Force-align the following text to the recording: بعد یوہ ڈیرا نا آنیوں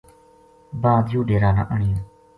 بعد 0.83 1.05
یوہ 1.13 1.25
ڈیرا 1.27 1.49
نا 1.55 1.63
آنیوں 1.75 2.01